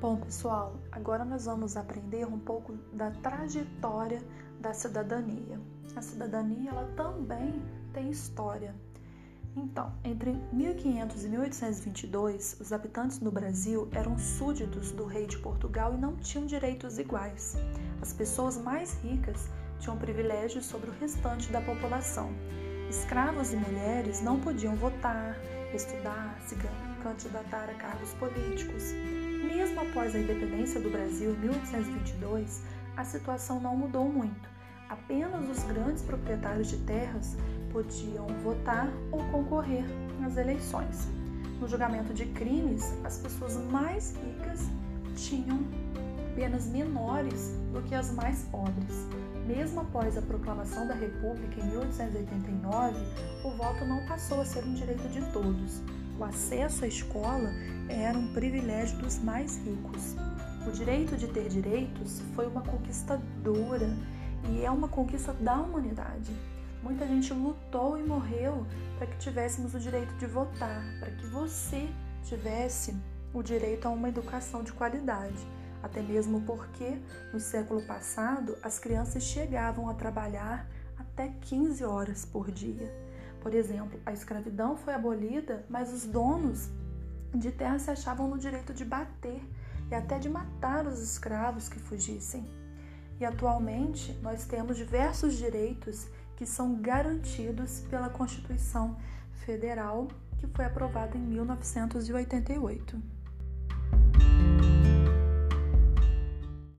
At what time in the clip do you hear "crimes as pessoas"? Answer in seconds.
42.26-43.56